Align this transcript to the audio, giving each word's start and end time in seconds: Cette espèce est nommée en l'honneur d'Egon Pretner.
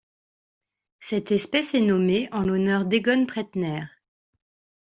Cette 0.99 1.31
espèce 1.31 1.75
est 1.75 1.81
nommée 1.81 2.27
en 2.33 2.41
l'honneur 2.41 2.85
d'Egon 2.85 3.27
Pretner. 3.27 3.83